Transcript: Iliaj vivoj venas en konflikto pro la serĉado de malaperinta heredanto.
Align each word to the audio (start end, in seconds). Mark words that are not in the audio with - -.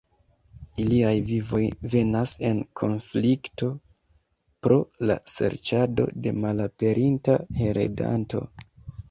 Iliaj 0.83 1.09
vivoj 1.25 1.59
venas 1.95 2.33
en 2.49 2.61
konflikto 2.81 3.69
pro 4.69 4.79
la 5.11 5.19
serĉado 5.35 6.09
de 6.25 6.35
malaperinta 6.47 7.39
heredanto. 7.61 8.45